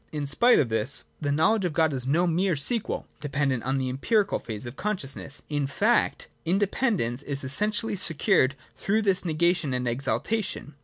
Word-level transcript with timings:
In 0.11 0.25
spite 0.25 0.57
of 0.57 0.69
this, 0.69 1.03
the 1.21 1.31
know 1.31 1.51
ledge 1.51 1.63
of 1.63 1.73
God 1.73 1.93
is 1.93 2.07
no 2.07 2.25
mere 2.25 2.55
sequel, 2.55 3.05
dependent 3.19 3.61
on 3.61 3.77
the 3.77 3.87
empirical 3.87 4.39
phase 4.39 4.65
of 4.65 4.75
consciousness: 4.75 5.43
in 5.47 5.67
fact, 5.67 6.27
its 6.43 6.57
indepen 6.65 6.97
dence 6.97 7.21
is 7.21 7.43
essentially 7.43 7.93
secured 7.93 8.55
through 8.75 9.03
this 9.03 9.23
negation 9.23 9.75
and 9.75 9.87
exaltation. 9.87 10.73